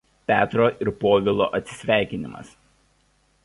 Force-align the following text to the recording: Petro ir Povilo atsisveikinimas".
Petro 0.29 0.69
ir 0.85 0.91
Povilo 1.03 1.47
atsisveikinimas". 1.59 2.53